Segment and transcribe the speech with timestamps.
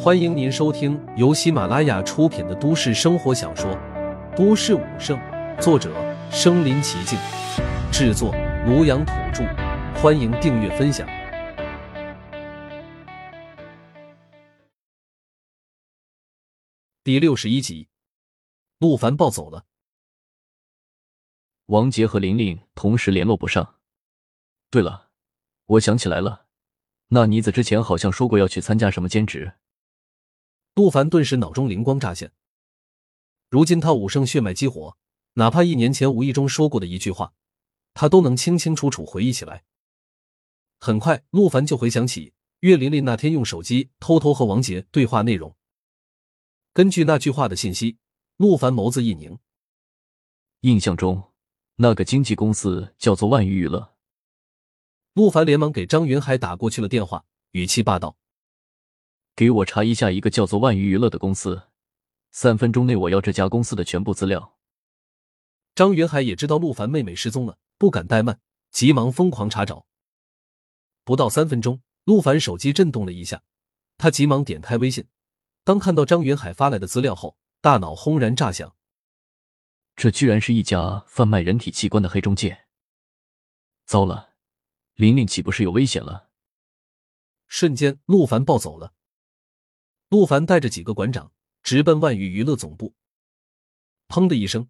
[0.00, 3.70] 欢迎您收听由喜马拉雅出品的都市生活小说
[4.36, 5.18] 《都市武圣》，
[5.60, 5.92] 作者：
[6.30, 7.18] 身临其境，
[7.92, 8.32] 制作：
[8.66, 9.44] 庐阳土著。
[10.00, 11.06] 欢迎订阅分享。
[17.02, 17.88] 第六十一集，
[18.78, 19.64] 陆凡暴走了。
[21.66, 23.76] 王杰和玲玲同时联络不上。
[24.70, 25.08] 对了，
[25.66, 26.46] 我想起来了，
[27.08, 29.54] 那妮子之前好像说过要去参加什么兼职。
[30.74, 32.32] 陆凡顿时脑中灵光乍现。
[33.50, 34.96] 如今他武圣血脉激活，
[35.34, 37.32] 哪怕一年前无意中说过的一句话，
[37.94, 39.64] 他都能清清楚楚回忆起来。
[40.78, 45.56] 很快，陆凡就回想起岳琳琳那天用手机偷偷和王杰对话内容。
[46.72, 47.98] 根据那句话的信息，
[48.36, 49.38] 陆凡眸子一凝。
[50.60, 51.24] 印象中。
[51.80, 53.94] 那个经纪公司叫做万娱娱乐。
[55.18, 58.16] 陆凡连忙给张云海打过去了电话，语气霸道
[59.34, 61.60] ：“给我查一下一个叫做万娱娱乐的公司，
[62.30, 64.56] 三分钟内我要这家公司的全部资料。”
[65.74, 68.38] 张云海也知道陆凡妹妹失踪了，不敢怠慢，
[68.70, 69.86] 急忙疯狂查找。
[71.02, 73.42] 不到三分钟，陆凡手机震动了一下，
[73.96, 75.08] 他急忙点开微信，
[75.64, 78.72] 当看到张云海发来的资料后，大脑轰然炸响。
[79.96, 82.66] 这居然是一家贩卖人体器官的黑中介！
[83.84, 84.27] 糟了，
[84.98, 86.28] 玲玲岂不是有危险了？
[87.46, 88.94] 瞬间，陆凡暴走了。
[90.08, 91.32] 陆凡带着几个馆长
[91.62, 92.96] 直奔万娱娱乐总部。
[94.08, 94.68] 砰的一声，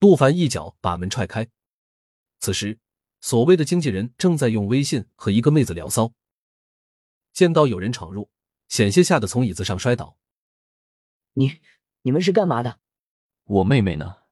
[0.00, 1.48] 陆凡一脚把门踹开。
[2.40, 2.80] 此时，
[3.20, 6.12] 所谓的经纪人正在用微信和一个妹子聊骚。
[7.32, 8.28] 见到有人闯入，
[8.66, 10.18] 险些吓得从椅子上摔倒。
[11.34, 11.60] 你
[12.02, 12.80] 你们是干嘛的？
[13.44, 14.24] 我妹妹呢？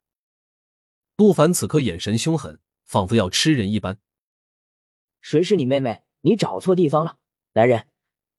[1.16, 4.00] 陆凡此刻眼神凶狠，仿佛要吃人一般。
[5.28, 6.04] 谁是你妹妹？
[6.20, 7.18] 你找错地方了！
[7.52, 7.88] 来人，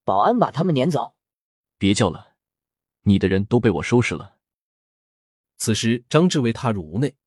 [0.05, 1.17] 保安把他们撵走！
[1.77, 2.37] 别叫了，
[3.01, 4.37] 你的人都被我收拾了。
[5.57, 7.17] 此时，张志伟踏入屋内，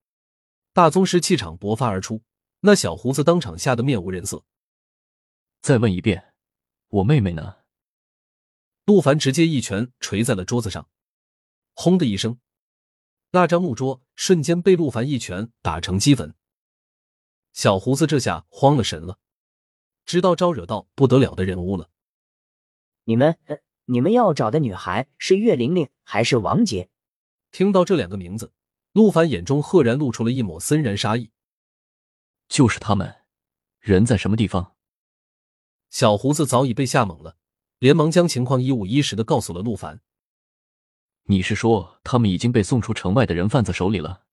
[0.72, 2.22] 大宗师气场勃发而出，
[2.60, 4.46] 那小胡子当场吓得面无人色。
[5.60, 6.32] 再问一遍，
[6.88, 7.58] 我妹妹呢？
[8.86, 10.88] 陆凡直接一拳捶在了桌子上，
[11.74, 12.40] 轰的一声。
[13.32, 16.34] 那张木桌瞬间被陆凡一拳打成齑粉，
[17.52, 19.18] 小胡子这下慌了神了，
[20.10, 21.88] 知道招惹到不得了的人物了。
[23.04, 23.38] 你们，
[23.84, 26.90] 你们要找的女孩是岳玲玲还是王杰？
[27.52, 28.52] 听到这两个名字，
[28.90, 31.30] 陆凡眼中赫然露出了一抹森然杀意。
[32.48, 33.18] 就是他们，
[33.78, 34.74] 人在什么地方？
[35.90, 37.36] 小胡子早已被吓懵了，
[37.78, 40.00] 连忙将情况一五一十的告诉了陆凡。
[41.26, 44.24] 你是说他们已经被送出城外的人贩子手里了？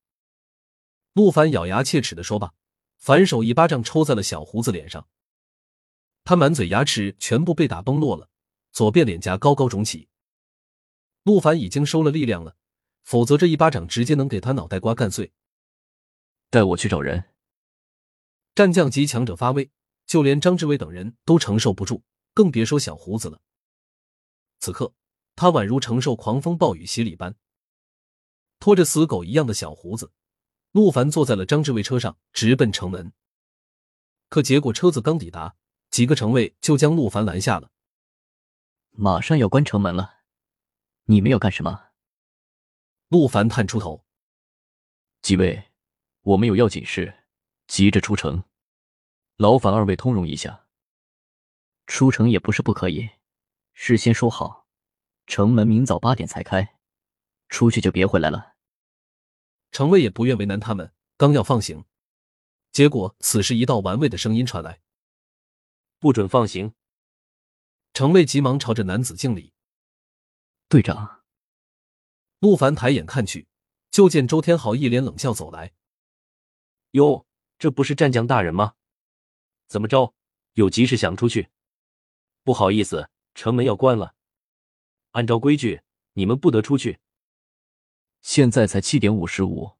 [1.13, 2.55] 陆凡咬牙切齿的说罢，
[2.97, 5.07] 反手一巴掌抽在了小胡子脸上，
[6.27, 8.29] 他满嘴牙齿全部被打崩落了，
[8.73, 10.09] 左边脸颊高高肿起。
[11.23, 12.57] 陆凡已经收了力量了，
[13.05, 15.31] 否则这一巴掌直接能给他脑袋瓜干碎。
[16.49, 17.23] 带我去找人。
[18.55, 19.71] 战将级强者发威，
[20.05, 23.39] 就连张志伟等人都承受不住，更别说小胡子了。
[24.59, 24.93] 此刻。
[25.37, 27.35] 他宛如承受狂风暴雨洗礼般，
[28.59, 30.11] 拖着死狗一样的小胡子，
[30.71, 33.13] 陆凡坐在了张志伟车上，直奔城门。
[34.29, 35.55] 可结果车子刚抵达，
[35.97, 37.71] 几个城卫就将陆凡拦下了。
[38.91, 40.19] 马上要关城门了，
[41.05, 41.87] 你们要干什么？
[43.07, 44.05] 陆凡探出头
[45.23, 45.71] ：“几位，
[46.21, 47.23] 我们有要紧事，
[47.65, 48.43] 急着出城，
[49.37, 50.67] 劳烦二位通融一下。
[51.87, 53.09] 出城也不是不可以，
[53.73, 54.67] 事先说好。”
[55.25, 56.75] 城门明早八点才开，
[57.49, 58.53] 出去就别回来了。
[59.71, 61.85] 城卫也不愿为难他们，刚要放行，
[62.71, 64.79] 结果此时一道玩味的声音传来
[65.99, 66.73] ：“不准放行！”
[67.93, 69.53] 城卫急忙朝着男子敬礼
[70.69, 71.23] ：“队长。”
[72.39, 73.47] 陆凡抬眼看去，
[73.89, 75.73] 就见周天豪一脸冷笑走来
[76.91, 77.25] ：“哟，
[77.57, 78.75] 这不是战将大人吗？
[79.67, 80.13] 怎么着，
[80.53, 81.49] 有急事想出去？
[82.43, 84.15] 不好意思，城门要关了。”
[85.11, 85.81] 按照规矩，
[86.13, 86.99] 你们不得出去。
[88.21, 89.77] 现在才七点五十五，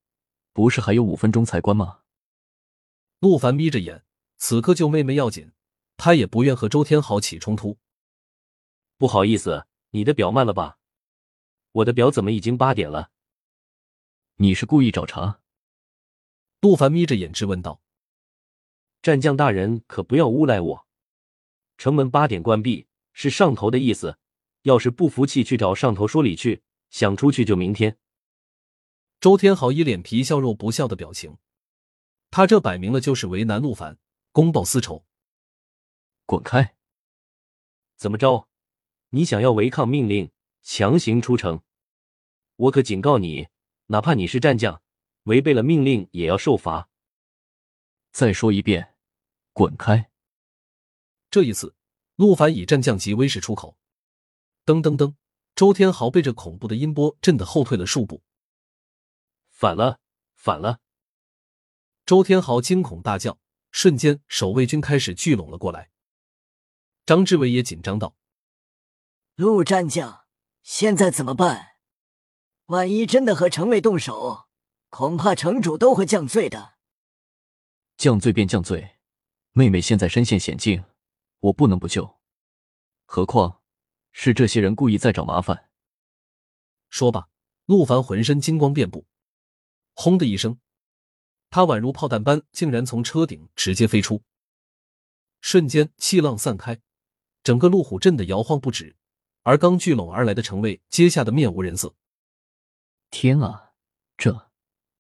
[0.51, 2.01] 不是还有五分钟才关吗？
[3.19, 4.03] 陆凡眯着眼，
[4.37, 5.51] 此刻救妹妹要紧，
[5.97, 7.77] 他也不愿和周天豪起冲突。
[8.97, 10.77] 不好意思，你的表慢了吧？
[11.71, 13.11] 我的表怎么已经八点了？
[14.35, 15.41] 你是故意找茬？
[16.61, 17.81] 杜凡眯着眼质问道。
[19.01, 20.87] 战将大人可不要诬赖我，
[21.77, 24.17] 城门八点关闭是上头的意思。
[24.63, 26.63] 要是不服气，去找上头说理去。
[26.89, 27.97] 想出去就明天。
[29.19, 31.37] 周天豪一脸皮笑肉不笑的表情，
[32.31, 33.97] 他这摆明了就是为难陆凡，
[34.31, 35.05] 公报私仇。
[36.27, 36.75] 滚开！
[37.95, 38.49] 怎么着？
[39.11, 40.29] 你想要违抗命令，
[40.61, 41.63] 强行出城，
[42.57, 43.47] 我可警告你，
[43.85, 44.81] 哪怕你是战将，
[45.23, 46.89] 违背了命令也要受罚。
[48.11, 48.93] 再说一遍，
[49.53, 50.11] 滚开！
[51.31, 51.77] 这一次，
[52.17, 53.77] 陆凡以战将级威势出口。
[54.65, 55.15] 噔噔噔，
[55.55, 58.21] 周天豪被这恐怖的音波震得后退了数步。
[59.47, 60.01] 反了，
[60.35, 60.81] 反了！
[62.05, 63.39] 周天豪惊恐大叫，
[63.71, 65.89] 瞬间守卫军开始聚拢了过来。
[67.07, 68.17] 张志伟也紧张道
[69.35, 70.25] ：“陆战将，
[70.61, 71.77] 现在怎么办？
[72.65, 74.49] 万一真的和城卫动手，
[74.89, 76.73] 恐怕城主都会降罪的。”
[77.95, 78.97] 降罪便降罪，
[79.53, 80.83] 妹妹现在身陷险境，
[81.39, 82.19] 我不能不救。
[83.05, 83.61] 何况
[84.11, 85.69] 是这些人故意在找麻烦。
[86.89, 87.29] 说罢，
[87.63, 89.07] 陆凡浑身金光遍布，
[89.93, 90.59] 轰的一声，
[91.49, 94.25] 他宛如炮弹般，竟然从车顶直接飞出，
[95.39, 96.81] 瞬间气浪散开，
[97.47, 98.97] 整个路虎震得摇晃不止，
[99.43, 101.95] 而刚聚拢而来的城卫皆吓得面无人色。
[103.09, 103.71] 天啊，
[104.17, 104.51] 这，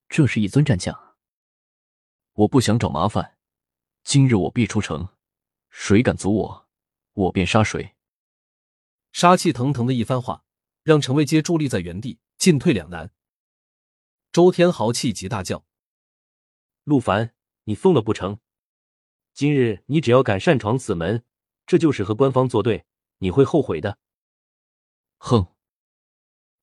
[0.07, 1.17] 这是一尊战将。
[2.31, 3.37] 我不想找麻烦，
[4.05, 5.09] 今日我必出城，
[5.69, 6.69] 谁敢阻我，
[7.15, 7.97] 我便杀谁。
[9.11, 10.45] 杀气腾腾的一番话，
[10.83, 13.11] 让城卫皆伫立在原地，进退两难。
[14.31, 15.65] 周天豪气急大叫
[16.85, 17.33] ：“陆凡，
[17.65, 18.39] 你疯了不成？
[19.33, 21.25] 今日你只要敢擅闯此门，
[21.67, 22.87] 这就是和官方作对，
[23.19, 23.99] 你会后悔的。”
[25.19, 25.53] 哼！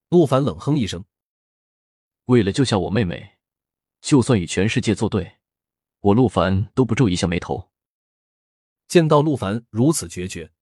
[0.09, 1.05] 陆凡冷哼一声
[2.27, 3.39] ：“为了救下我妹妹，
[4.01, 5.39] 就算与全世界作对。”
[6.01, 7.71] 我陆凡都不皱一下眉头。
[8.87, 10.53] 见到陆凡如此决绝，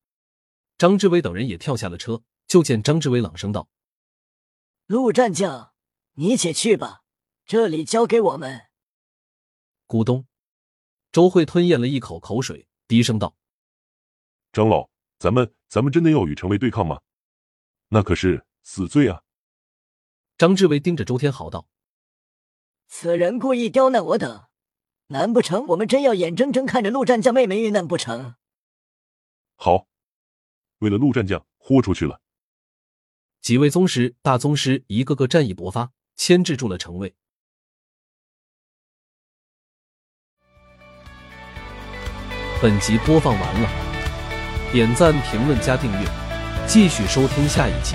[0.78, 2.22] 张志伟等人也跳下了车。
[2.46, 3.70] 就见张志伟朗声道
[4.86, 5.72] ：“陆战将，
[6.12, 7.02] 你且去吧，
[7.46, 8.68] 这里交给我们。”
[9.88, 10.26] 咕咚，
[11.10, 13.36] 周慧吞咽了一口口水，低声道
[14.52, 14.88] ：“长老，
[15.18, 17.00] 咱们咱们真的要与城卫对抗吗？
[17.88, 19.22] 那可是死罪啊！”
[20.38, 21.66] 张志伟盯着周天豪道
[22.86, 24.46] ：“此人故意刁难我等。”
[25.08, 28.36] 难不成我们真要眼睁睁看着陆战将妹妹遇难不成？
[29.56, 29.86] 好，
[30.78, 32.22] 为了陆战将，豁出去了！
[33.42, 37.14] 几位宗师、大宗师一个个战意勃发，牵制住了程卫。
[42.62, 43.91] 本集播放完了，
[44.72, 46.08] 点赞、评论、加订阅，
[46.66, 47.94] 继续收听下一集。